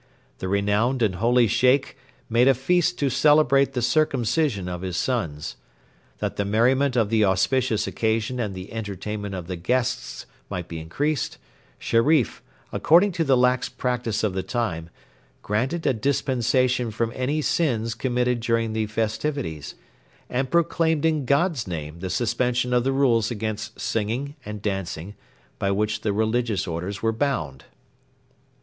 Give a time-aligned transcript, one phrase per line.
[0.39, 1.95] The renowned and holy Sheikh
[2.27, 5.57] made a feast to celebrate the circumcision of his sons.
[6.17, 10.79] That the merriment of the auspicious occasion and the entertainment of the guests might be
[10.79, 11.37] increased,
[11.77, 12.41] Sherif,
[12.71, 14.89] according to the lax practice of the time,
[15.43, 19.75] granted a dispensation from any sins committed during the festivities,
[20.31, 25.13] and proclaimed in God's name the suspension of the rules against singing and dancing
[25.59, 27.65] by which the religious orders were bound.